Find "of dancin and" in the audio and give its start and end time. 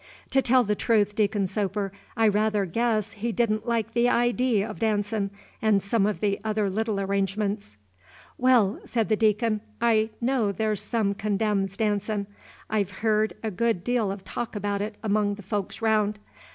4.63-5.83